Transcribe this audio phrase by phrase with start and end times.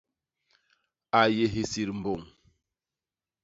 [1.19, 2.21] A yé hisit mbôñ.